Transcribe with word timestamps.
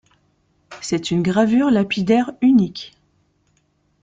C'est 0.81 1.11
une 1.11 1.21
gravure 1.21 1.69
lapidaire 1.69 2.31
unique. 2.41 2.97